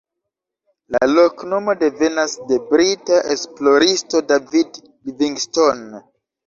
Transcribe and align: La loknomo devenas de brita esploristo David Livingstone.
La 0.95 1.01
loknomo 1.11 1.75
devenas 1.83 2.35
de 2.53 2.59
brita 2.73 3.21
esploristo 3.37 4.27
David 4.35 4.83
Livingstone. 4.89 6.07